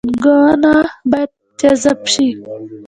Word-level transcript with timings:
پانګونه 0.03 0.73
باید 1.11 1.31
جذب 1.59 1.99
شي 2.13 2.27